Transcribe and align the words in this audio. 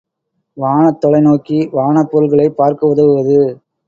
வானத் 0.57 1.05
தொலைநோக்கி 1.05 1.69
வானப் 1.71 2.11
பொருள்களைப் 2.11 2.57
பார்க்க 2.57 2.87
உதவுவது. 2.87 3.61